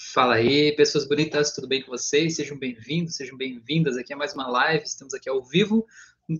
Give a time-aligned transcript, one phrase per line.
[0.00, 2.36] Fala aí, pessoas bonitas, tudo bem com vocês?
[2.36, 4.84] Sejam bem-vindos, sejam bem-vindas aqui a mais uma live.
[4.84, 5.84] Estamos aqui ao vivo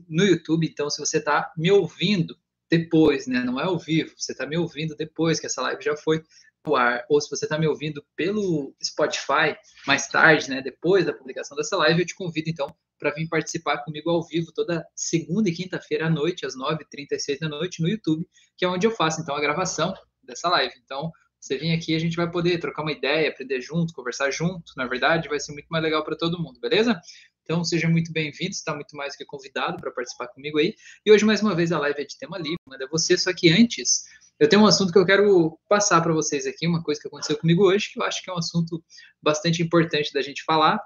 [0.08, 2.38] no YouTube, então se você está me ouvindo
[2.70, 5.96] depois, né, não é ao vivo, você está me ouvindo depois que essa live já
[5.96, 6.22] foi
[6.62, 9.56] ao ar, ou se você está me ouvindo pelo Spotify
[9.88, 13.78] mais tarde, né, depois da publicação dessa live, eu te convido então para vir participar
[13.78, 18.24] comigo ao vivo toda segunda e quinta-feira à noite, às 9h36 da noite, no YouTube,
[18.56, 20.74] que é onde eu faço então a gravação dessa live.
[20.84, 21.10] Então,
[21.40, 24.72] você vir aqui, a gente vai poder trocar uma ideia, aprender junto, conversar junto.
[24.76, 27.00] Na verdade, vai ser muito mais legal para todo mundo, beleza?
[27.42, 30.74] Então, seja muito bem-vindo, está muito mais que convidado para participar comigo aí.
[31.06, 33.50] E hoje, mais uma vez, a live é de tema livre, manda você, só que
[33.50, 34.04] antes,
[34.38, 37.38] eu tenho um assunto que eu quero passar para vocês aqui, uma coisa que aconteceu
[37.38, 38.84] comigo hoje, que eu acho que é um assunto
[39.22, 40.78] bastante importante da gente falar,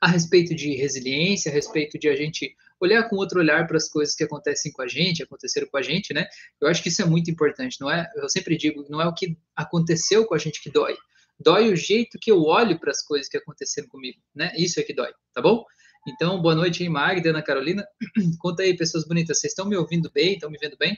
[0.00, 3.88] a respeito de resiliência, a respeito de a gente olhar com outro olhar para as
[3.88, 6.26] coisas que acontecem com a gente, aconteceram com a gente, né?
[6.60, 8.10] Eu acho que isso é muito importante, não é?
[8.16, 10.96] Eu sempre digo, não é o que aconteceu com a gente que dói.
[11.38, 14.52] Dói o jeito que eu olho para as coisas que aconteceram comigo, né?
[14.56, 15.64] Isso é que dói, tá bom?
[16.08, 17.86] Então, boa noite aí, Magda, Ana Carolina.
[18.38, 20.34] Conta aí, pessoas bonitas, vocês estão me ouvindo bem?
[20.34, 20.96] Estão me vendo bem?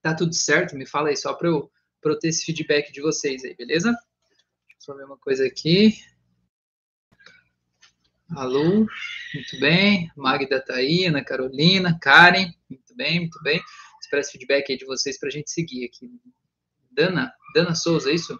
[0.00, 0.76] Tá tudo certo?
[0.76, 1.70] Me fala aí só para eu,
[2.02, 3.90] eu ter esse feedback de vocês aí, beleza?
[3.90, 5.94] Deixa eu só ver uma coisa aqui.
[8.30, 8.86] Alô,
[9.34, 10.10] muito bem.
[10.16, 13.62] Magda tá aí, Ana Carolina, Karen, muito bem, muito bem.
[14.00, 16.10] Espero esse feedback aí de vocês para a gente seguir aqui.
[16.90, 18.36] Dana, Dana Souza, é isso?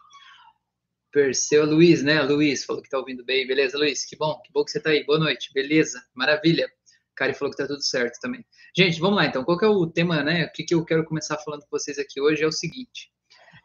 [1.13, 2.23] Perseu Luiz, né?
[2.23, 3.47] Luiz falou que tá ouvindo bem.
[3.47, 4.05] Beleza, Luiz?
[4.05, 5.05] Que bom, que bom que você tá aí.
[5.05, 5.53] Boa noite.
[5.53, 6.67] Beleza, maravilha.
[7.15, 8.45] Karen falou que tá tudo certo também.
[8.77, 9.45] Gente, vamos lá então.
[9.45, 10.47] Qual que é o tema, né?
[10.47, 13.13] O que, que eu quero começar falando com vocês aqui hoje é o seguinte.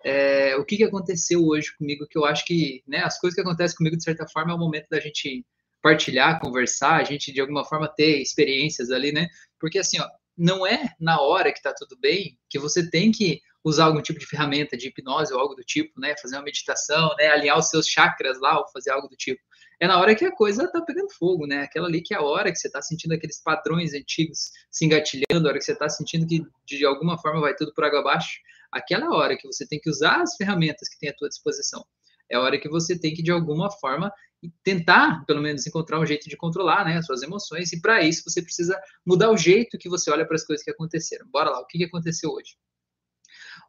[0.04, 3.42] É, o que, que aconteceu hoje comigo, que eu acho que, né, as coisas que
[3.42, 5.46] acontecem comigo, de certa forma, é o momento da gente
[5.82, 9.28] partilhar, conversar, a gente de alguma forma ter experiências ali, né?
[9.60, 13.42] Porque assim, ó, não é na hora que tá tudo bem que você tem que
[13.64, 16.16] usar algum tipo de ferramenta de hipnose ou algo do tipo, né?
[16.22, 17.28] Fazer uma meditação, né?
[17.28, 19.42] Alinhar os seus chakras lá ou fazer algo do tipo.
[19.82, 21.64] É na hora que a coisa tá pegando fogo, né?
[21.64, 25.48] Aquela ali que é a hora que você tá sentindo aqueles padrões antigos se engatilhando,
[25.48, 28.40] a hora que você tá sentindo que de alguma forma vai tudo por água abaixo.
[28.72, 31.86] Aquela hora que você tem que usar as ferramentas que tem à tua disposição.
[32.30, 36.00] É a hora que você tem que, de alguma forma, e tentar, pelo menos, encontrar
[36.00, 37.74] um jeito de controlar né, as suas emoções.
[37.74, 40.72] E para isso você precisa mudar o jeito que você olha para as coisas que
[40.72, 41.28] aconteceram.
[41.28, 42.56] Bora lá, o que, que aconteceu hoje?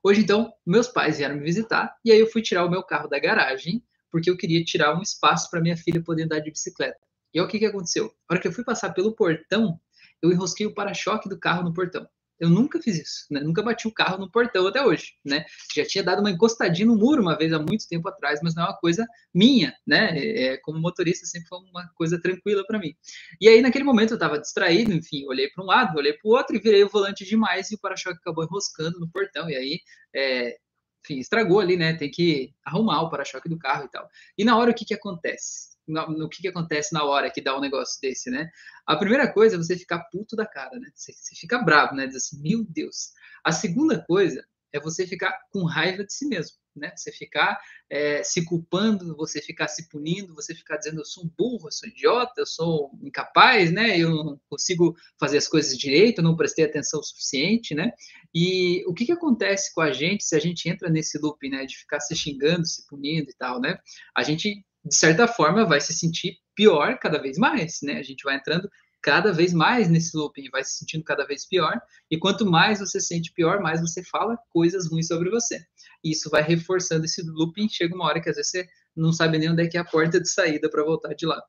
[0.02, 3.08] Hoje, então, meus pais vieram me visitar e aí eu fui tirar o meu carro
[3.08, 6.98] da garagem porque eu queria tirar um espaço para minha filha poder andar de bicicleta.
[7.32, 8.04] E aí, o que, que aconteceu?
[8.04, 9.80] Na hora que eu fui passar pelo portão,
[10.22, 12.08] eu enrosquei o para-choque do carro no portão.
[12.40, 13.40] Eu nunca fiz isso, né?
[13.40, 15.44] Nunca bati o carro no portão até hoje, né?
[15.76, 18.64] Já tinha dado uma encostadinha no muro uma vez há muito tempo atrás, mas não
[18.64, 20.18] é uma coisa minha, né?
[20.18, 22.94] É, é como motorista sempre foi uma coisa tranquila para mim.
[23.40, 26.32] E aí naquele momento eu estava distraído, enfim, olhei para um lado, olhei para o
[26.32, 29.50] outro e virei o volante demais e o para-choque acabou enroscando no portão.
[29.50, 29.80] E aí,
[30.16, 30.56] é,
[31.04, 31.94] enfim, estragou ali, né?
[31.94, 34.08] Tem que arrumar o para-choque do carro e tal.
[34.38, 35.70] E na hora o que que acontece?
[35.90, 38.50] No, que, que acontece na hora que dá um negócio desse, né?
[38.86, 40.88] A primeira coisa é você ficar puto da cara, né?
[40.94, 42.06] Você, você fica bravo, né?
[42.06, 43.12] Diz assim, meu Deus.
[43.44, 46.92] A segunda coisa é você ficar com raiva de si mesmo, né?
[46.94, 51.30] Você ficar é, se culpando, você ficar se punindo, você ficar dizendo eu sou um
[51.36, 53.98] burro, eu sou idiota, eu sou incapaz, né?
[53.98, 57.92] Eu não consigo fazer as coisas direito, eu não prestei atenção o suficiente, né?
[58.34, 61.66] E o que, que acontece com a gente se a gente entra nesse loop, né?
[61.66, 63.78] De ficar se xingando, se punindo e tal, né?
[64.14, 67.98] A gente de certa forma, vai se sentir pior cada vez mais, né?
[67.98, 68.68] A gente vai entrando
[69.02, 71.80] cada vez mais nesse looping, vai se sentindo cada vez pior,
[72.10, 75.58] e quanto mais você sente pior, mais você fala coisas ruins sobre você.
[76.04, 79.38] E isso vai reforçando esse looping, chega uma hora que às vezes você não sabe
[79.38, 81.40] nem onde é que é a porta de saída para voltar de lá,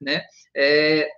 [0.00, 0.22] né?
[0.54, 1.08] É,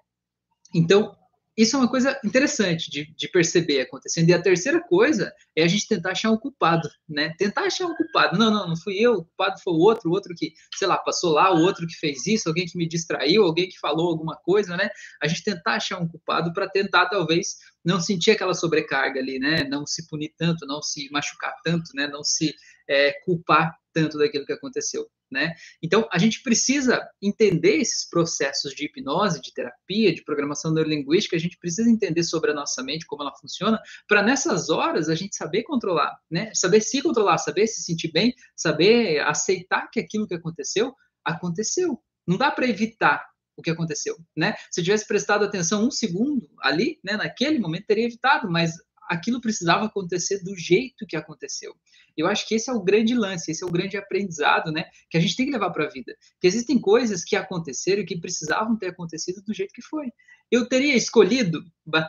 [0.74, 1.14] então,
[1.56, 4.28] isso é uma coisa interessante de, de, perceber acontecendo.
[4.28, 7.34] E a terceira coisa é a gente tentar achar um culpado, né?
[7.36, 8.38] Tentar achar um culpado.
[8.38, 10.96] Não, não, não fui eu, o culpado foi o outro, o outro que, sei lá,
[10.96, 14.36] passou lá, o outro que fez isso, alguém que me distraiu, alguém que falou alguma
[14.36, 14.88] coisa, né?
[15.22, 19.64] A gente tentar achar um culpado para tentar, talvez, não sentir aquela sobrecarga ali, né?
[19.64, 22.06] Não se punir tanto, não se machucar tanto, né?
[22.06, 22.54] Não se
[22.88, 25.54] é, culpar tanto daquilo que aconteceu né?
[25.82, 31.40] Então, a gente precisa entender esses processos de hipnose, de terapia, de programação neurolinguística, a
[31.40, 35.34] gente precisa entender sobre a nossa mente, como ela funciona, para nessas horas a gente
[35.34, 36.52] saber controlar, né?
[36.54, 40.94] Saber se controlar, saber se sentir bem, saber aceitar que aquilo que aconteceu,
[41.24, 41.98] aconteceu.
[42.26, 43.24] Não dá para evitar
[43.56, 44.54] o que aconteceu, né?
[44.70, 48.72] Se tivesse prestado atenção um segundo ali, né, naquele momento, teria evitado, mas
[49.12, 51.74] aquilo precisava acontecer do jeito que aconteceu.
[52.16, 55.16] Eu acho que esse é o grande lance, esse é o grande aprendizado, né, que
[55.16, 56.16] a gente tem que levar para a vida.
[56.40, 60.06] Que existem coisas que aconteceram e que precisavam ter acontecido do jeito que foi.
[60.50, 61.62] Eu teria escolhido,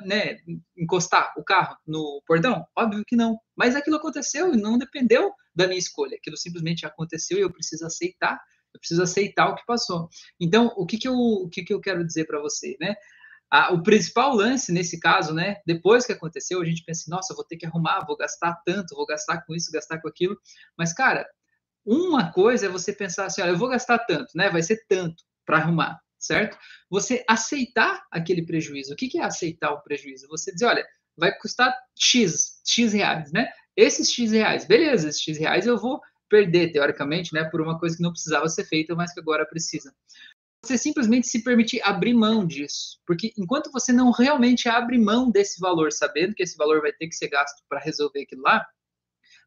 [0.05, 0.39] né,
[0.77, 2.65] encostar o carro no portão?
[2.77, 3.38] Óbvio que não.
[3.55, 6.17] Mas aquilo aconteceu e não dependeu da minha escolha.
[6.17, 8.39] Aquilo simplesmente aconteceu e eu preciso aceitar
[8.73, 10.09] Eu preciso aceitar o que passou.
[10.39, 12.95] Então, o que, que, eu, o que, que eu quero dizer para você, né?
[13.71, 15.57] O principal lance nesse caso, né?
[15.65, 18.95] Depois que aconteceu, a gente pensa assim, nossa, vou ter que arrumar, vou gastar tanto,
[18.95, 20.35] vou gastar com isso, gastar com aquilo.
[20.77, 21.27] Mas, cara,
[21.85, 24.49] uma coisa é você pensar assim, olha, eu vou gastar tanto, né?
[24.49, 26.57] Vai ser tanto para arrumar, certo?
[26.89, 28.93] Você aceitar aquele prejuízo.
[28.93, 30.27] O que, que é aceitar o prejuízo?
[30.29, 30.85] Você dizer, olha,
[31.15, 33.49] vai custar X, X reais, né?
[33.75, 37.95] Esses X reais, beleza, esses X reais eu vou perder, teoricamente, né, por uma coisa
[37.95, 39.93] que não precisava ser feita, mas que agora precisa.
[40.65, 45.60] Você simplesmente se permitir abrir mão disso, porque enquanto você não realmente abre mão desse
[45.60, 48.65] valor, sabendo que esse valor vai ter que ser gasto para resolver aquilo lá,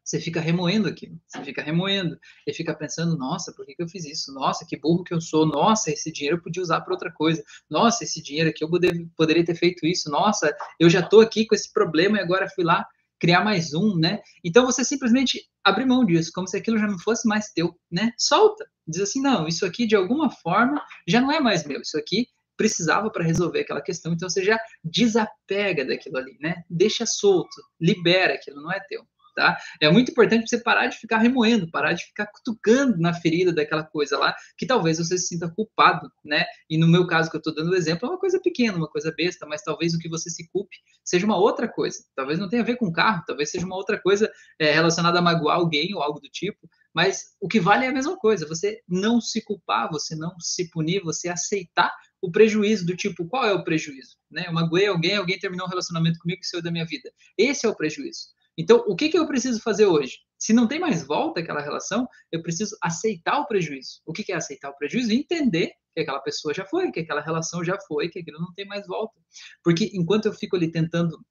[0.03, 3.89] você fica remoendo aquilo, você fica remoendo, e fica pensando, nossa, por que, que eu
[3.89, 4.31] fiz isso?
[4.31, 7.43] Nossa, que burro que eu sou, nossa, esse dinheiro eu podia usar para outra coisa,
[7.67, 11.47] nossa, esse dinheiro aqui eu poder, poderia ter feito isso, nossa, eu já estou aqui
[11.47, 12.85] com esse problema e agora fui lá
[13.19, 14.21] criar mais um, né?
[14.43, 18.11] Então você simplesmente abre mão disso, como se aquilo já não fosse mais teu, né?
[18.17, 21.97] Solta, diz assim, não, isso aqui de alguma forma já não é mais meu, isso
[21.97, 26.63] aqui precisava para resolver aquela questão, então você já desapega daquilo ali, né?
[26.67, 29.05] Deixa solto, libera aquilo, não é teu
[29.37, 29.55] tá?
[29.79, 33.83] É muito importante você parar de ficar remoendo, parar de ficar cutucando na ferida daquela
[33.83, 36.43] coisa lá, que talvez você se sinta culpado, né?
[36.67, 38.89] E no meu caso que eu estou dando o exemplo, é uma coisa pequena, uma
[38.89, 40.75] coisa besta, mas talvez o que você se culpe
[41.05, 41.99] seja uma outra coisa.
[42.15, 44.29] Talvez não tenha a ver com carro, talvez seja uma outra coisa
[44.59, 47.93] é, relacionada a magoar alguém ou algo do tipo, mas o que vale é a
[47.93, 52.97] mesma coisa, você não se culpar, você não se punir, você aceitar o prejuízo do
[52.97, 54.17] tipo, qual é o prejuízo?
[54.31, 54.45] Né?
[54.47, 57.11] Eu magoei alguém, alguém terminou um relacionamento comigo que saiu da minha vida.
[57.37, 58.29] Esse é o prejuízo.
[58.57, 60.17] Então, o que, que eu preciso fazer hoje?
[60.39, 64.01] Se não tem mais volta aquela relação, eu preciso aceitar o prejuízo.
[64.03, 65.13] O que, que é aceitar o prejuízo?
[65.13, 68.65] Entender que aquela pessoa já foi, que aquela relação já foi, que aquilo não tem
[68.65, 69.21] mais volta.
[69.63, 71.23] Porque enquanto eu fico ali tentando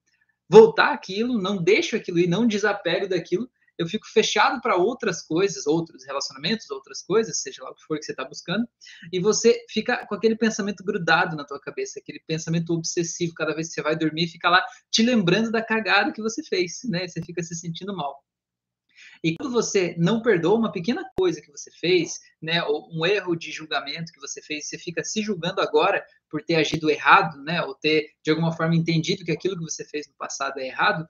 [0.48, 5.67] voltar aquilo, não deixo aquilo e não desapego daquilo, eu fico fechado para outras coisas,
[5.67, 8.67] outros relacionamentos, outras coisas, seja lá o que for que você está buscando,
[9.12, 13.69] e você fica com aquele pensamento grudado na tua cabeça, aquele pensamento obsessivo, cada vez
[13.69, 17.06] que você vai dormir, fica lá te lembrando da cagada que você fez, né?
[17.06, 18.23] Você fica se sentindo mal.
[19.23, 23.34] E quando você não perdoa uma pequena coisa que você fez, né, ou um erro
[23.34, 27.62] de julgamento que você fez, você fica se julgando agora por ter agido errado, né,
[27.62, 31.06] ou ter de alguma forma entendido que aquilo que você fez no passado é errado,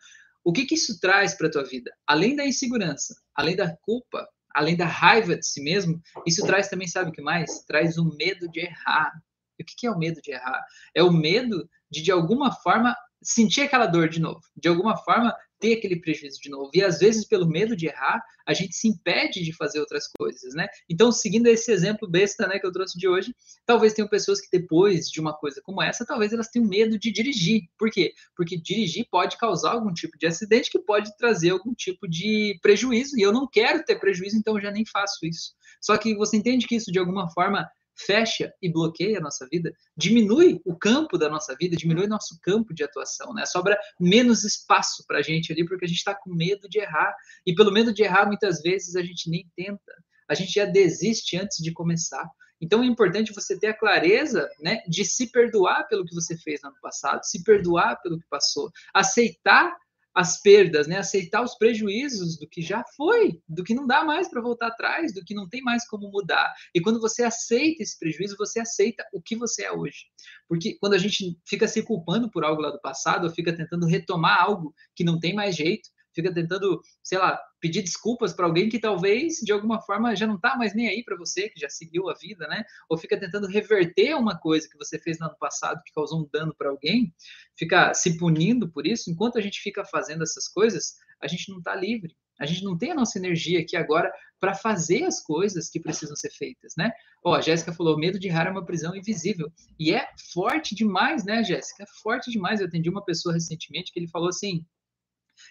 [0.47, 1.93] o que, que isso traz para a tua vida?
[2.07, 6.87] Além da insegurança, além da culpa, além da raiva de si mesmo, isso traz também,
[6.87, 7.65] sabe o que mais?
[7.67, 9.13] Traz o medo de errar.
[9.59, 10.65] E o que, que é o medo de errar?
[10.95, 14.41] É o medo de, de alguma forma, sentir aquela dor de novo.
[14.57, 16.71] De alguma forma, ter aquele prejuízo de novo.
[16.75, 20.55] E às vezes, pelo medo de errar, a gente se impede de fazer outras coisas,
[20.55, 20.67] né?
[20.89, 24.49] Então, seguindo esse exemplo besta, né, que eu trouxe de hoje, talvez tenham pessoas que
[24.51, 27.63] depois de uma coisa como essa, talvez elas tenham medo de dirigir.
[27.79, 28.13] Por quê?
[28.37, 33.19] Porque dirigir pode causar algum tipo de acidente que pode trazer algum tipo de prejuízo,
[33.19, 35.55] e eu não quero ter prejuízo, então eu já nem faço isso.
[35.81, 39.73] Só que você entende que isso de alguma forma fecha e bloqueia a nossa vida,
[39.97, 43.47] diminui o campo da nossa vida, diminui nosso campo de atuação, né?
[43.47, 47.15] Sobra menos espaço para a gente ali, porque a gente está com medo de errar.
[47.47, 49.93] E pelo medo de errar, muitas vezes a gente nem tenta.
[50.29, 52.29] A gente já desiste antes de começar.
[52.61, 56.61] Então é importante você ter a clareza né, de se perdoar pelo que você fez
[56.63, 59.77] no ano passado, se perdoar pelo que passou, aceitar
[60.17, 60.97] as perdas, né?
[60.97, 65.13] Aceitar os prejuízos do que já foi, do que não dá mais para voltar atrás,
[65.13, 66.55] do que não tem mais como mudar.
[66.75, 70.07] E quando você aceita esse prejuízo, você aceita o que você é hoje.
[70.49, 73.85] Porque quando a gente fica se culpando por algo lá do passado, ou fica tentando
[73.85, 78.71] retomar algo que não tem mais jeito, fica tentando, sei lá, pedir desculpas para alguém
[78.71, 81.69] que talvez de alguma forma já não está mais nem aí para você, que já
[81.69, 82.65] seguiu a vida, né?
[82.89, 86.29] Ou fica tentando reverter uma coisa que você fez no ano passado que causou um
[86.33, 87.15] dano para alguém,
[87.57, 89.11] fica se punindo por isso.
[89.11, 92.17] Enquanto a gente fica fazendo essas coisas, a gente não está livre.
[92.39, 96.15] A gente não tem a nossa energia aqui agora para fazer as coisas que precisam
[96.15, 96.91] ser feitas, né?
[97.25, 99.51] Ó, a Jéssica falou, medo de errar é uma prisão invisível.
[99.79, 101.85] E é forte demais, né, Jéssica?
[101.85, 102.61] É forte demais.
[102.61, 104.65] Eu atendi uma pessoa recentemente que ele falou assim,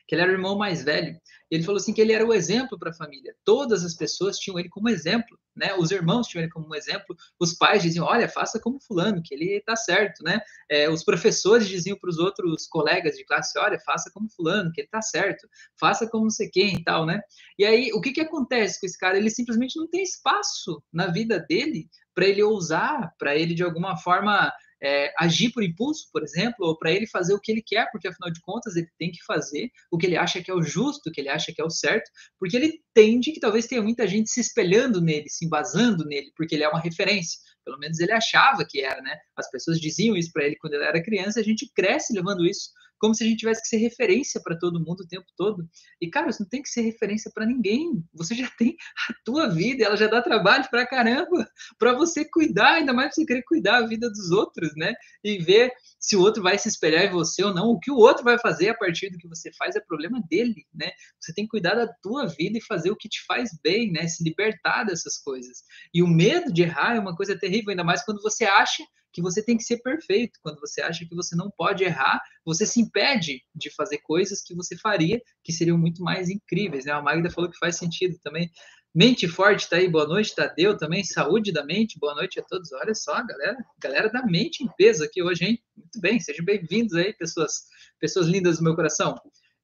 [0.08, 1.20] que ele era o irmão mais velho.
[1.50, 3.36] Ele falou assim que ele era o exemplo para a família.
[3.44, 5.76] Todas as pessoas tinham ele como exemplo, né?
[5.76, 7.16] Os irmãos tinham ele como exemplo.
[7.40, 10.42] Os pais diziam, olha, faça como fulano, que ele está certo, né?
[10.70, 14.82] É, os professores diziam para os outros colegas de classe, olha, faça como fulano, que
[14.82, 15.48] ele está certo.
[15.80, 17.22] Faça como não sei quem e tal, né?
[17.60, 19.18] E aí, o que que acontece com esse cara?
[19.18, 23.98] Ele simplesmente não tem espaço na vida dele para ele ousar, para ele de alguma
[23.98, 24.52] forma
[24.86, 28.08] é, agir por impulso, por exemplo, ou para ele fazer o que ele quer, porque
[28.08, 31.10] afinal de contas ele tem que fazer o que ele acha que é o justo,
[31.10, 32.08] o que ele acha que é o certo,
[32.40, 36.54] porque ele entende que talvez tenha muita gente se espelhando nele, se embasando nele, porque
[36.54, 37.40] ele é uma referência.
[37.66, 39.18] Pelo menos ele achava que era, né?
[39.36, 42.70] As pessoas diziam isso para ele quando ele era criança, a gente cresce levando isso
[43.00, 45.68] como se a gente tivesse que ser referência para todo mundo o tempo todo.
[46.02, 48.04] E, cara, você não tem que ser referência para ninguém.
[48.14, 48.76] Você já tem
[49.10, 51.48] a tua vida, ela já dá trabalho para caramba,
[51.78, 54.94] para você cuidar, ainda mais você querer cuidar a vida dos outros, né?
[55.24, 57.70] E ver se o outro vai se espelhar em você ou não.
[57.70, 60.66] O que o outro vai fazer a partir do que você faz é problema dele,
[60.74, 60.92] né?
[61.20, 64.08] Você tem que cuidar da tua vida e fazer o que te faz bem, né?
[64.08, 65.64] Se libertar dessas coisas.
[65.94, 68.84] E o medo de errar é uma coisa terrível, ainda mais quando você acha
[69.16, 70.38] que você tem que ser perfeito.
[70.44, 74.54] Quando você acha que você não pode errar, você se impede de fazer coisas que
[74.54, 76.84] você faria que seriam muito mais incríveis.
[76.84, 76.92] Né?
[76.92, 78.52] A Magda falou que faz sentido também.
[78.94, 82.74] Mente forte tá aí, boa noite, Tadeu também, saúde da mente, boa noite a todos.
[82.74, 85.64] Olha só, galera, galera da mente em peso aqui hoje, hein?
[85.78, 87.68] Muito bem, sejam bem-vindos aí, pessoas,
[88.00, 89.16] pessoas lindas do meu coração.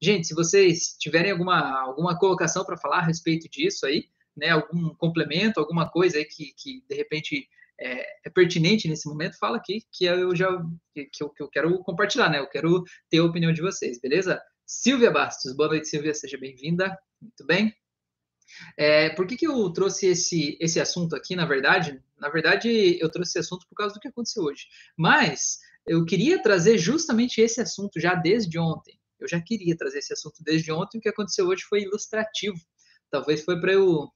[0.02, 4.94] Gente, se vocês tiverem alguma, alguma colocação para falar a respeito disso aí, né, algum
[4.94, 7.48] complemento, alguma coisa aí que, que de repente
[7.82, 10.48] é, é, pertinente nesse momento, fala aqui que eu já
[10.94, 12.38] que, eu, que eu quero compartilhar, né?
[12.38, 14.40] Eu quero ter a opinião de vocês, beleza?
[14.64, 16.96] Silvia Bastos, boa noite, Silvia, seja bem-vinda.
[17.20, 17.74] Muito bem.
[18.76, 22.02] É, por que, que eu trouxe esse, esse assunto aqui, na verdade?
[22.18, 24.66] Na verdade, eu trouxe esse assunto por causa do que aconteceu hoje.
[24.96, 28.98] Mas eu queria trazer justamente esse assunto já desde ontem.
[29.18, 30.98] Eu já queria trazer esse assunto desde ontem.
[30.98, 32.60] O que aconteceu hoje foi ilustrativo.
[33.10, 34.08] Talvez foi para eu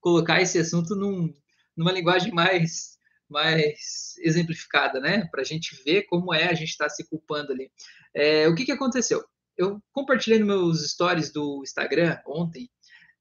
[0.00, 1.32] colocar esse assunto num,
[1.76, 2.95] numa linguagem mais
[3.28, 5.26] mais exemplificada, né?
[5.30, 7.70] Para a gente ver como é a gente estar tá se culpando ali.
[8.14, 9.24] É, o que, que aconteceu?
[9.56, 12.70] Eu compartilhei nos meus stories do Instagram ontem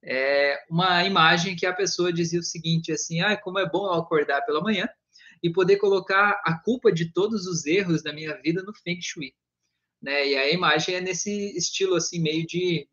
[0.05, 3.93] é, uma imagem que a pessoa dizia o seguinte, assim, ah, como é bom eu
[3.93, 4.87] acordar pela manhã
[5.41, 9.33] e poder colocar a culpa de todos os erros da minha vida no Feng Shui.
[9.99, 10.27] Né?
[10.27, 12.87] E a imagem é nesse estilo assim meio de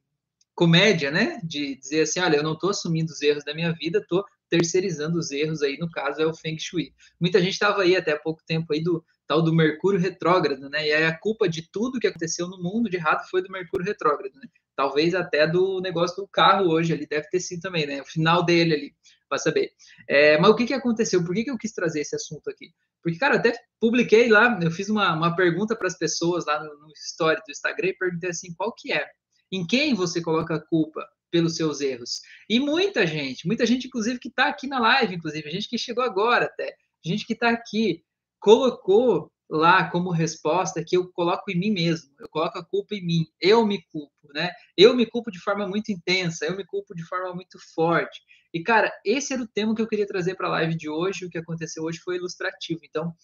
[0.54, 1.40] comédia, né?
[1.45, 5.18] De dizer assim, olha, eu não estou assumindo os erros da minha vida, estou terceirizando
[5.18, 6.92] os erros aí, no caso é o Feng Shui.
[7.18, 10.87] Muita gente estava aí até há pouco tempo aí do tal do Mercúrio retrógrado, né?
[10.88, 13.87] E aí a culpa de tudo que aconteceu no mundo de errado foi do Mercúrio
[13.87, 14.47] retrógrado, né?
[14.76, 18.02] Talvez até do negócio do carro hoje ali, deve ter sido também, né?
[18.02, 18.94] O final dele ali,
[19.26, 19.71] para saber.
[20.06, 21.25] É, mas o que, que aconteceu?
[21.25, 22.75] Por que, que eu quis trazer esse assunto aqui?
[23.02, 26.78] Porque, cara, até publiquei lá, eu fiz uma, uma pergunta para as pessoas lá no,
[26.78, 29.06] no story do Instagram e perguntei assim, qual que é?
[29.50, 31.09] Em quem você coloca a culpa?
[31.33, 32.21] Pelos seus erros.
[32.49, 36.05] E muita gente, muita gente, inclusive, que está aqui na live, inclusive, gente que chegou
[36.05, 38.05] agora até, gente que está aqui,
[38.39, 43.05] colocou lá como resposta que eu coloco em mim mesmo, eu coloco a culpa em
[43.05, 44.51] mim, eu me culpo, né?
[44.77, 48.21] Eu me culpo de forma muito intensa, eu me culpo de forma muito forte.
[48.53, 51.25] E, cara, esse era o tema que eu queria trazer para a live de hoje,
[51.25, 52.81] o que aconteceu hoje foi ilustrativo.
[52.85, 53.15] Então,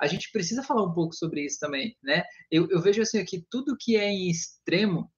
[0.00, 2.22] a gente precisa falar um pouco sobre isso também, né?
[2.50, 5.10] Eu, eu vejo assim aqui, tudo que é em extremo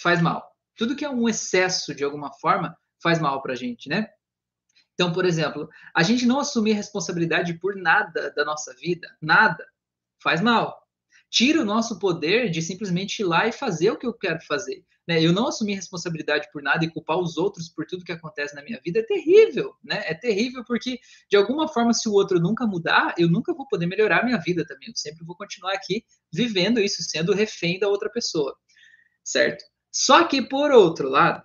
[0.00, 3.88] faz mal tudo que é um excesso de alguma forma faz mal para a gente,
[3.88, 4.08] né?
[4.94, 9.66] Então, por exemplo, a gente não assumir responsabilidade por nada da nossa vida, nada,
[10.22, 10.80] faz mal.
[11.30, 14.84] Tira o nosso poder de simplesmente ir lá e fazer o que eu quero fazer.
[15.08, 15.20] Né?
[15.20, 18.62] Eu não assumir responsabilidade por nada e culpar os outros por tudo que acontece na
[18.62, 20.00] minha vida é terrível, né?
[20.06, 23.86] É terrível porque, de alguma forma, se o outro nunca mudar, eu nunca vou poder
[23.86, 24.88] melhorar a minha vida também.
[24.88, 28.56] Eu sempre vou continuar aqui vivendo isso, sendo refém da outra pessoa,
[29.24, 29.64] certo?
[29.92, 31.44] Só que, por outro lado,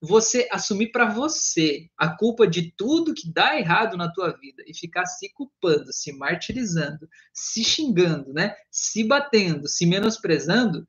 [0.00, 4.74] você assumir para você a culpa de tudo que dá errado na tua vida e
[4.74, 8.54] ficar se culpando, se martirizando, se xingando, né?
[8.70, 10.86] Se batendo, se menosprezando,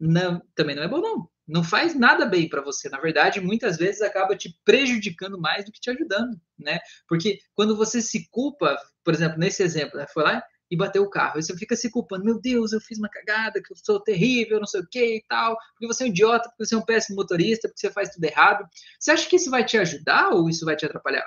[0.00, 1.30] não, também não é bom não.
[1.46, 2.88] Não faz nada bem para você.
[2.88, 6.78] Na verdade, muitas vezes acaba te prejudicando mais do que te ajudando, né?
[7.06, 10.06] Porque quando você se culpa, por exemplo, nesse exemplo, né?
[10.12, 11.34] foi lá e bateu o carro.
[11.36, 14.58] Aí você fica se culpando, meu Deus, eu fiz uma cagada, que eu sou terrível,
[14.58, 16.82] não sei o que e tal, porque você é um idiota, porque você é um
[16.82, 18.66] péssimo motorista, porque você faz tudo errado.
[18.98, 21.26] Você acha que isso vai te ajudar ou isso vai te atrapalhar?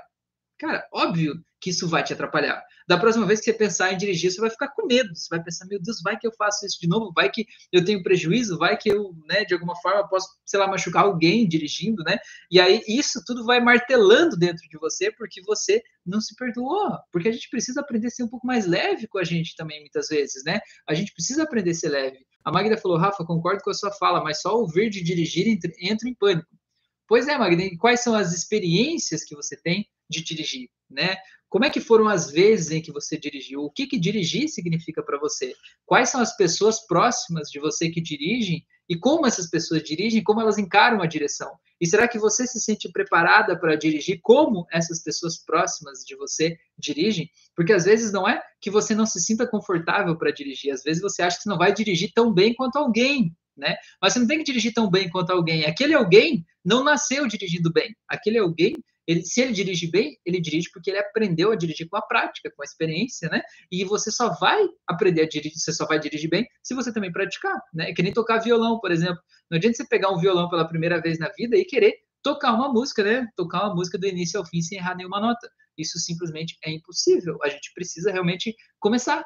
[0.58, 2.64] Cara, óbvio que isso vai te atrapalhar.
[2.88, 5.14] Da próxima vez que você pensar em dirigir, você vai ficar com medo.
[5.16, 7.12] Você vai pensar, meu Deus, vai que eu faço isso de novo?
[7.14, 8.58] Vai que eu tenho prejuízo?
[8.58, 12.18] Vai que eu, né, de alguma forma, posso, sei lá, machucar alguém dirigindo, né?
[12.52, 16.92] E aí isso tudo vai martelando dentro de você porque você não se perdoou.
[17.12, 19.80] Porque a gente precisa aprender a ser um pouco mais leve com a gente também,
[19.82, 20.60] muitas vezes, né?
[20.88, 22.20] A gente precisa aprender a ser leve.
[22.44, 26.08] A Magda falou, Rafa, concordo com a sua fala, mas só ouvir de dirigir entra
[26.08, 26.56] em pânico.
[27.08, 31.16] Pois é, Magda, quais são as experiências que você tem de dirigir, né?
[31.50, 33.62] Como é que foram as vezes em que você dirigiu?
[33.62, 35.54] O que, que dirigir significa para você?
[35.86, 40.42] Quais são as pessoas próximas de você que dirigem e como essas pessoas dirigem, como
[40.42, 41.52] elas encaram a direção?
[41.80, 46.58] E será que você se sente preparada para dirigir como essas pessoas próximas de você
[46.78, 47.30] dirigem?
[47.56, 51.02] Porque às vezes não é que você não se sinta confortável para dirigir, às vezes
[51.02, 53.76] você acha que não vai dirigir tão bem quanto alguém, né?
[54.02, 55.66] Mas você não tem que dirigir tão bem quanto alguém.
[55.66, 57.96] Aquele alguém não nasceu dirigindo bem.
[58.10, 58.76] Aquele alguém
[59.08, 62.52] Ele, se ele dirige bem, ele dirige porque ele aprendeu a dirigir com a prática,
[62.56, 63.42] com a experiência, né?
[63.72, 67.12] E você só vai aprender a dirigir, você só vai dirigir bem se você também
[67.12, 67.90] praticar, né?
[67.90, 69.22] É que nem tocar violão, por exemplo.
[69.50, 71.94] Não adianta você pegar um violão pela primeira vez na vida e querer
[72.24, 73.28] tocar uma música, né?
[73.36, 75.48] Tocar uma música do início ao fim sem errar nenhuma nota.
[75.78, 77.38] Isso simplesmente é impossível.
[77.44, 79.24] A gente precisa realmente começar,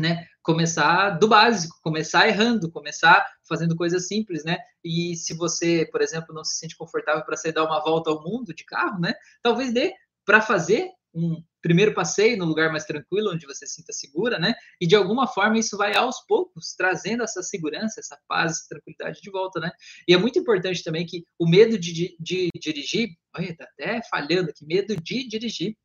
[0.00, 0.26] né?
[0.42, 4.58] Começar do básico, começar errando, começar fazendo coisas simples, né?
[4.84, 8.22] E se você, por exemplo, não se sente confortável para sair dar uma volta ao
[8.22, 9.14] mundo de carro, né?
[9.42, 9.92] Talvez dê
[10.24, 14.54] para fazer um primeiro passeio no lugar mais tranquilo, onde você se sinta segura, né?
[14.80, 19.30] E de alguma forma isso vai aos poucos trazendo essa segurança, essa paz, tranquilidade de
[19.30, 19.70] volta, né?
[20.06, 24.00] E é muito importante também que o medo de, de, de dirigir, olha, tá até
[24.08, 25.76] falhando aqui, medo de dirigir.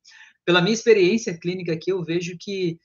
[0.46, 2.78] Pela minha experiência clínica aqui, eu vejo que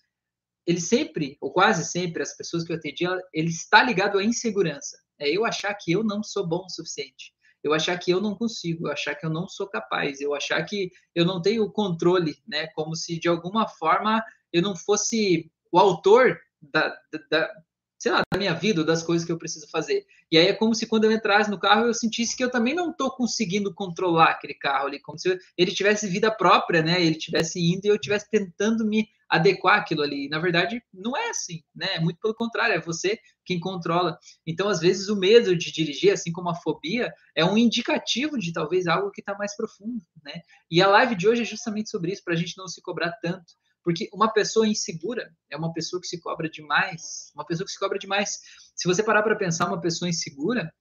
[0.66, 4.98] ele sempre, ou quase sempre, as pessoas que eu atendi, ele está ligado à insegurança.
[5.18, 8.34] É eu achar que eu não sou bom o suficiente eu achar que eu não
[8.34, 11.70] consigo, eu achar que eu não sou capaz, eu achar que eu não tenho o
[11.70, 12.68] controle, né?
[12.68, 17.54] Como se de alguma forma eu não fosse o autor da, da, da
[17.98, 20.06] sei lá, da minha vida, das coisas que eu preciso fazer.
[20.30, 22.74] E aí é como se quando eu entrasse no carro eu sentisse que eu também
[22.74, 27.02] não estou conseguindo controlar aquele carro ali, como se ele tivesse vida própria, né?
[27.02, 30.28] Ele tivesse indo e eu tivesse tentando me adequar aquilo ali.
[30.28, 31.96] Na verdade, não é assim, né?
[31.96, 34.18] É muito pelo contrário, é você quem controla.
[34.46, 38.52] Então, às vezes, o medo de dirigir, assim como a fobia, é um indicativo de
[38.52, 40.40] talvez algo que está mais profundo, né?
[40.70, 43.12] E a live de hoje é justamente sobre isso, para a gente não se cobrar
[43.22, 43.54] tanto.
[43.82, 47.30] Porque uma pessoa insegura é uma pessoa que se cobra demais.
[47.34, 48.40] Uma pessoa que se cobra demais.
[48.74, 50.72] Se você parar para pensar, uma pessoa insegura,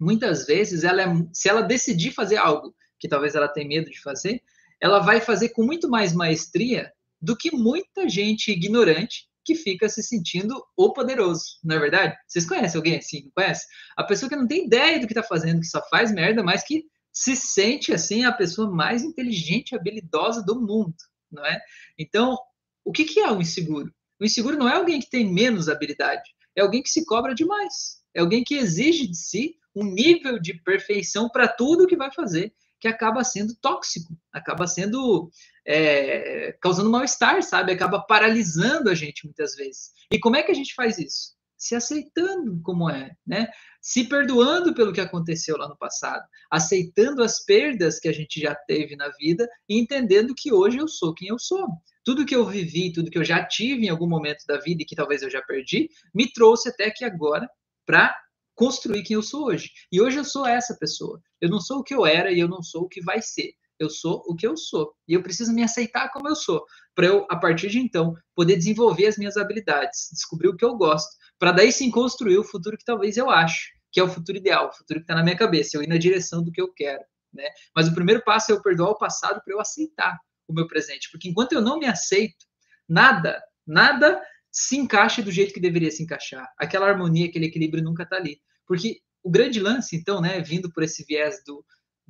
[0.00, 4.00] muitas vezes, ela é, se ela decidir fazer algo que talvez ela tenha medo de
[4.00, 4.42] fazer,
[4.80, 10.02] ela vai fazer com muito mais maestria do que muita gente ignorante que fica se
[10.02, 12.16] sentindo o poderoso, não é verdade?
[12.26, 13.66] Vocês conhecem alguém assim, não conhece?
[13.96, 16.62] A pessoa que não tem ideia do que está fazendo, que só faz merda, mas
[16.62, 20.94] que se sente assim a pessoa mais inteligente e habilidosa do mundo,
[21.32, 21.58] não é?
[21.98, 22.36] Então,
[22.84, 23.92] o que, que é um inseguro?
[24.20, 28.02] O inseguro não é alguém que tem menos habilidade, é alguém que se cobra demais,
[28.14, 32.52] é alguém que exige de si um nível de perfeição para tudo que vai fazer
[32.80, 35.30] que acaba sendo tóxico, acaba sendo
[35.70, 37.72] é, causando mal-estar, sabe?
[37.72, 39.92] Acaba paralisando a gente muitas vezes.
[40.10, 41.36] E como é que a gente faz isso?
[41.58, 43.48] Se aceitando como é, né?
[43.82, 48.54] Se perdoando pelo que aconteceu lá no passado, aceitando as perdas que a gente já
[48.54, 51.68] teve na vida e entendendo que hoje eu sou quem eu sou.
[52.02, 54.86] Tudo que eu vivi, tudo que eu já tive em algum momento da vida e
[54.86, 57.46] que talvez eu já perdi, me trouxe até aqui agora
[57.84, 58.16] para
[58.54, 59.70] construir quem eu sou hoje.
[59.92, 61.20] E hoje eu sou essa pessoa.
[61.40, 63.52] Eu não sou o que eu era e eu não sou o que vai ser.
[63.78, 64.92] Eu sou o que eu sou.
[65.06, 66.64] E eu preciso me aceitar como eu sou,
[66.94, 70.76] para eu, a partir de então, poder desenvolver as minhas habilidades, descobrir o que eu
[70.76, 74.38] gosto, para daí sim construir o futuro que talvez eu acho, que é o futuro
[74.38, 76.72] ideal, o futuro que está na minha cabeça, eu ir na direção do que eu
[76.72, 77.02] quero.
[77.32, 77.48] Né?
[77.74, 81.10] Mas o primeiro passo é eu perdoar o passado para eu aceitar o meu presente,
[81.10, 82.46] porque enquanto eu não me aceito,
[82.88, 86.48] nada, nada se encaixa do jeito que deveria se encaixar.
[86.58, 88.40] Aquela harmonia, aquele equilíbrio nunca está ali.
[88.66, 91.64] Porque o grande lance, então, né, vindo por esse viés do,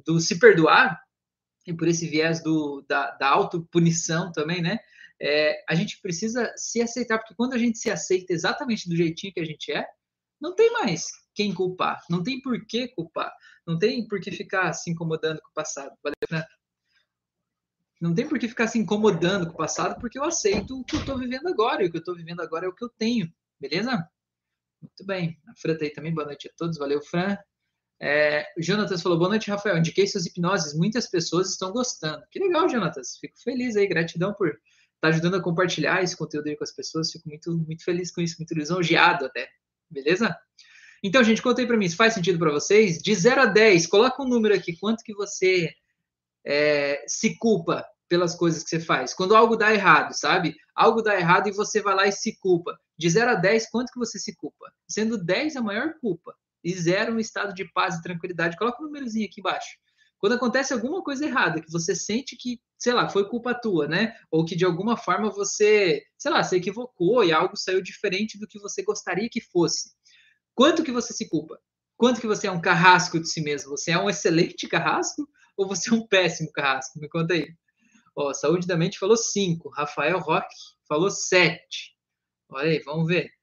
[0.07, 0.99] do se perdoar,
[1.69, 4.79] e por esse viés do, da, da autopunição também, né,
[5.21, 9.35] é, a gente precisa se aceitar, porque quando a gente se aceita exatamente do jeitinho
[9.35, 9.87] que a gente é,
[10.41, 11.05] não tem mais
[11.35, 13.31] quem culpar, não tem por que culpar,
[13.67, 15.95] não tem por que ficar se incomodando com o passado.
[16.03, 16.43] Valeu, né?
[18.01, 20.97] Não tem por que ficar se incomodando com o passado, porque eu aceito o que
[20.97, 22.89] eu estou vivendo agora, e o que eu estou vivendo agora é o que eu
[22.89, 24.09] tenho, beleza?
[24.81, 25.39] Muito bem.
[25.49, 26.15] A Fran tá aí também.
[26.15, 26.79] Boa noite a todos.
[26.79, 27.37] Valeu, Fran.
[28.01, 29.79] É, o Jonatas falou, boa noite, Rafael.
[29.79, 32.23] Indiquei suas hipnoses, muitas pessoas estão gostando.
[32.31, 33.17] Que legal, Jonatas.
[33.21, 34.61] Fico feliz aí, gratidão por estar
[35.01, 37.11] tá ajudando a compartilhar esse conteúdo aí com as pessoas.
[37.11, 39.49] Fico muito, muito feliz com isso, muito lisonjeado até.
[39.91, 40.37] Beleza?
[41.03, 42.99] Então, gente, conta aí para mim, se faz sentido para vocês.
[42.99, 45.73] De 0 a 10, coloca um número aqui, quanto que você
[46.45, 49.13] é, se culpa pelas coisas que você faz.
[49.13, 50.57] Quando algo dá errado, sabe?
[50.75, 52.79] Algo dá errado e você vai lá e se culpa.
[52.97, 54.73] De 0 a 10, quanto que você se culpa?
[54.89, 56.35] Sendo 10 a maior culpa
[56.69, 58.57] e 0 um estado de paz e tranquilidade.
[58.57, 59.79] Coloca o um númerozinho aqui embaixo.
[60.19, 64.15] Quando acontece alguma coisa errada, que você sente que, sei lá, foi culpa tua, né?
[64.31, 68.47] Ou que de alguma forma você, sei lá, se equivocou e algo saiu diferente do
[68.47, 69.93] que você gostaria que fosse.
[70.55, 71.59] Quanto que você se culpa?
[71.97, 73.71] Quanto que você é um carrasco de si mesmo?
[73.71, 76.99] Você é um excelente carrasco ou você é um péssimo carrasco?
[76.99, 77.49] Me conta aí.
[78.17, 79.69] Ó, Saúde da Mente falou 5.
[79.71, 80.55] Rafael Roque
[80.89, 81.97] falou 7.
[82.51, 83.38] Olha aí, vamos ver.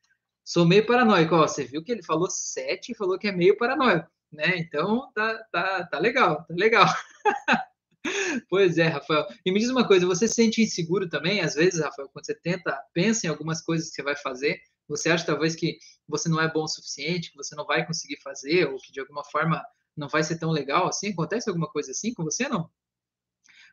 [0.46, 1.34] Sou meio paranoico.
[1.36, 4.58] Ó, você viu que ele falou 7 e falou que é meio paranoico, né?
[4.58, 6.86] Então, tá, tá, tá legal, tá legal.
[8.48, 9.26] pois é, Rafael.
[9.44, 12.36] E me diz uma coisa, você se sente inseguro também, às vezes, Rafael, quando você
[12.36, 16.40] tenta, pensa em algumas coisas que você vai fazer, você acha talvez que você não
[16.40, 19.66] é bom o suficiente, que você não vai conseguir fazer, ou que de alguma forma
[19.98, 21.10] não vai ser tão legal assim?
[21.10, 22.70] Acontece alguma coisa assim com você, não?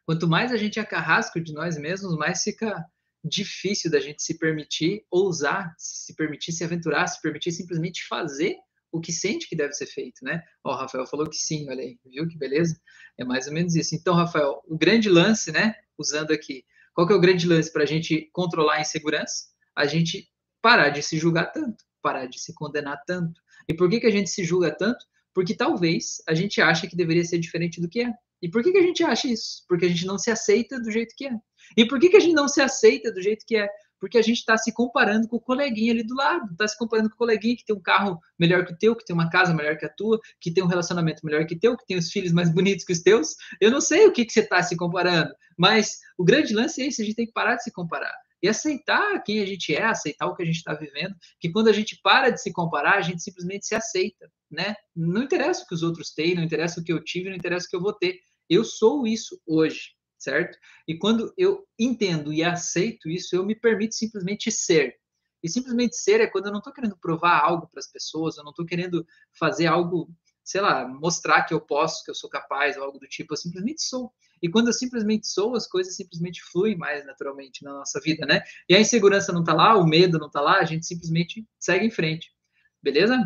[0.07, 2.83] Quanto mais a gente é carrasco de nós mesmos, mais fica
[3.25, 8.57] difícil da gente se permitir ousar, se permitir se aventurar, se permitir simplesmente fazer
[8.91, 10.43] o que sente que deve ser feito, né?
[10.63, 12.79] Ó, o Rafael falou que sim, olha aí, viu que beleza?
[13.19, 13.95] É mais ou menos isso.
[13.95, 15.75] Então, Rafael, o grande lance, né?
[15.97, 19.47] Usando aqui, qual que é o grande lance para a gente controlar a insegurança?
[19.75, 20.29] A gente
[20.61, 23.41] parar de se julgar tanto, parar de se condenar tanto.
[23.67, 25.05] E por que, que a gente se julga tanto?
[25.35, 28.13] Porque talvez a gente ache que deveria ser diferente do que é.
[28.43, 29.65] E por que, que a gente acha isso?
[29.69, 31.33] Porque a gente não se aceita do jeito que é.
[31.77, 33.69] E por que, que a gente não se aceita do jeito que é?
[34.01, 37.09] Porque a gente está se comparando com o coleguinha ali do lado, está se comparando
[37.09, 39.55] com o coleguinha que tem um carro melhor que o teu, que tem uma casa
[39.55, 42.11] melhor que a tua, que tem um relacionamento melhor que o teu, que tem os
[42.11, 43.37] filhos mais bonitos que os teus.
[43.61, 46.89] Eu não sei o que, que você está se comparando, mas o grande lance é
[46.89, 49.85] esse: a gente tem que parar de se comparar e aceitar quem a gente é,
[49.85, 52.97] aceitar o que a gente está vivendo, que quando a gente para de se comparar,
[52.97, 54.75] a gente simplesmente se aceita, né?
[54.97, 57.67] Não interessa o que os outros têm, não interessa o que eu tive, não interessa
[57.67, 58.19] o que eu vou ter.
[58.51, 60.59] Eu sou isso hoje, certo?
[60.87, 64.97] E quando eu entendo e aceito isso, eu me permito simplesmente ser.
[65.43, 68.45] E simplesmente ser é quando eu não estou querendo provar algo para as pessoas, eu
[68.45, 69.05] não estou querendo
[69.39, 70.09] fazer algo,
[70.45, 73.37] sei lá, mostrar que eu posso, que eu sou capaz, ou algo do tipo, eu
[73.37, 74.13] simplesmente sou.
[74.41, 78.43] E quando eu simplesmente sou, as coisas simplesmente fluem mais naturalmente na nossa vida, né?
[78.69, 81.87] E a insegurança não está lá, o medo não está lá, a gente simplesmente segue
[81.87, 82.33] em frente.
[82.81, 83.17] Beleza?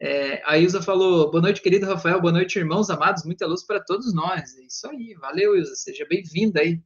[0.00, 3.80] É, a Ilza falou: boa noite, querido Rafael, boa noite, irmãos amados, muita luz para
[3.80, 4.56] todos nós.
[4.56, 6.80] É isso aí, valeu, Ilza, seja bem-vinda aí.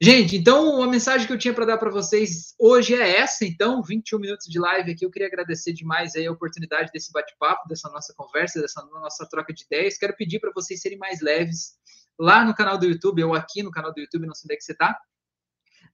[0.00, 3.82] Gente, então a mensagem que eu tinha para dar para vocês hoje é essa, então,
[3.82, 5.04] 21 minutos de live aqui.
[5.04, 9.52] Eu queria agradecer demais aí a oportunidade desse bate-papo, dessa nossa conversa, dessa nossa troca
[9.52, 9.98] de ideias.
[9.98, 11.72] Quero pedir para vocês serem mais leves
[12.16, 14.56] lá no canal do YouTube, ou aqui no canal do YouTube, não sei onde é
[14.56, 14.96] que você está.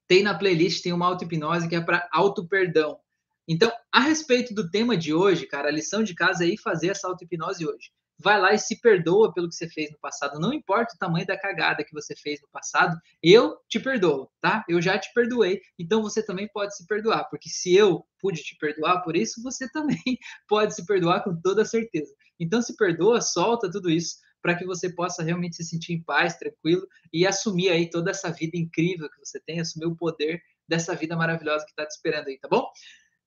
[0.06, 2.98] Tem na playlist, tem uma auto-hipnose que é para auto-perdão.
[3.46, 6.88] Então, a respeito do tema de hoje, cara, a lição de casa é ir fazer
[6.88, 7.90] essa auto-hipnose hoje.
[8.18, 10.38] Vai lá e se perdoa pelo que você fez no passado.
[10.38, 14.64] Não importa o tamanho da cagada que você fez no passado, eu te perdoo, tá?
[14.68, 15.60] Eu já te perdoei.
[15.78, 19.68] Então você também pode se perdoar, porque se eu pude te perdoar por isso, você
[19.72, 22.14] também pode se perdoar com toda certeza.
[22.38, 26.36] Então se perdoa, solta tudo isso para que você possa realmente se sentir em paz,
[26.36, 30.94] tranquilo e assumir aí toda essa vida incrível que você tem, assumir o poder dessa
[30.94, 32.70] vida maravilhosa que está te esperando aí, tá bom?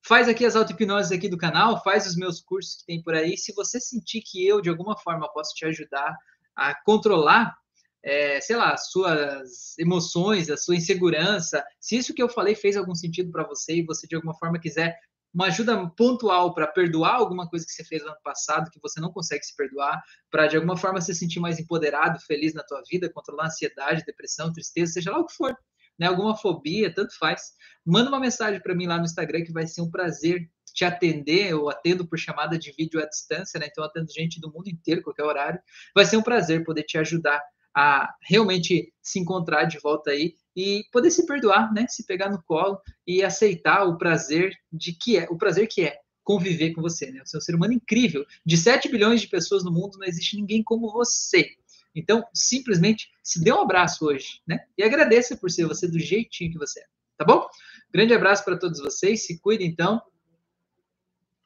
[0.08, 3.38] Faz aqui as auto-hipnoses aqui do canal, faz os meus cursos que tem por aí.
[3.38, 6.16] Se você sentir que eu, de alguma forma, posso te ajudar
[6.56, 7.54] a controlar,
[8.02, 12.78] é, sei lá, as suas emoções, a sua insegurança, se isso que eu falei fez
[12.78, 14.98] algum sentido para você e você, de alguma forma, quiser
[15.34, 19.02] uma ajuda pontual para perdoar alguma coisa que você fez no ano passado que você
[19.02, 22.82] não consegue se perdoar, para de alguma forma se sentir mais empoderado, feliz na tua
[22.90, 25.54] vida, controlar ansiedade, depressão, tristeza, seja lá o que for
[25.98, 27.54] né, alguma fobia, tanto faz,
[27.86, 31.52] manda uma mensagem para mim lá no Instagram que vai ser um prazer te atender.
[31.52, 33.68] Eu atendo por chamada de vídeo à distância, né?
[33.70, 35.60] Então eu atendo gente do mundo inteiro, qualquer horário.
[35.96, 37.42] Vai ser um prazer poder te ajudar
[37.76, 41.86] a realmente se encontrar de volta aí e poder se perdoar, né?
[41.88, 45.98] Se pegar no colo e aceitar o prazer de que é, o prazer que é
[46.24, 47.22] conviver com você, né?
[47.24, 48.26] Você é um ser humano incrível.
[48.46, 51.52] De 7 bilhões de pessoas no mundo, não existe ninguém como você.
[51.98, 54.66] Então, simplesmente se dê um abraço hoje, né?
[54.78, 56.86] E agradeça por ser você do jeitinho que você é,
[57.18, 57.48] tá bom?
[57.92, 60.02] Grande abraço para todos vocês, se cuidem então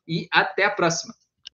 [0.07, 1.13] e até a próxima.